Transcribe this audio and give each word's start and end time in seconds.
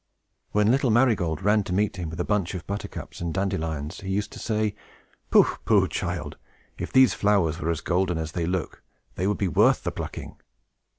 When 0.51 0.71
little 0.71 0.89
Marygold 0.89 1.43
ran 1.43 1.61
to 1.65 1.73
meet 1.73 1.97
him, 1.97 2.09
with 2.09 2.19
a 2.19 2.23
bunch 2.25 2.55
of 2.55 2.65
buttercups 2.65 3.21
and 3.21 3.31
dandelions, 3.31 3.99
he 3.99 4.09
used 4.09 4.31
to 4.31 4.39
say, 4.39 4.73
"Poh, 5.29 5.57
poh, 5.63 5.85
child! 5.85 6.37
If 6.79 6.91
these 6.91 7.13
flowers 7.13 7.59
were 7.59 7.69
as 7.69 7.81
golden 7.81 8.17
as 8.17 8.31
they 8.31 8.47
look, 8.47 8.81
they 9.13 9.27
would 9.27 9.37
be 9.37 9.47
worth 9.47 9.83
the 9.83 9.91
plucking!" 9.91 10.37